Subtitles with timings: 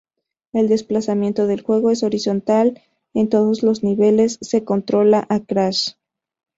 [0.51, 2.81] El desplazamiento del juego es horizontal,
[3.13, 5.89] en todos los niveles se controla a Crash.